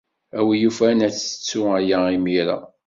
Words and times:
A 0.37 0.39
win 0.45 0.61
yufan 0.61 1.05
ad 1.07 1.13
tettu 1.15 1.59
aya 1.77 1.99
imir-a. 2.15 2.57